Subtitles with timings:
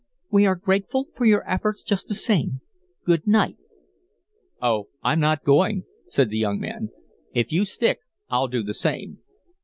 [0.31, 2.61] "We are grateful for your efforts just the same.
[3.05, 3.57] Good night."
[4.59, 6.89] "Oh, I'm not going," said the young man.
[7.35, 9.19] "If you stick I'll do the same."